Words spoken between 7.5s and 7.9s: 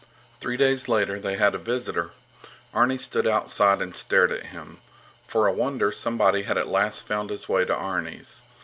to